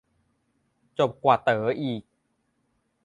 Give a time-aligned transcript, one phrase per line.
[0.99, 2.03] จบกว่าเต๋ออีก